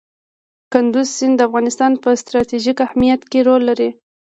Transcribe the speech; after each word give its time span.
کندز 0.71 1.07
سیند 1.17 1.35
د 1.39 1.45
افغانستان 1.49 1.91
په 2.03 2.09
ستراتیژیک 2.21 2.77
اهمیت 2.87 3.21
کې 3.31 3.39
رول 3.47 3.61
لري. 3.69 3.89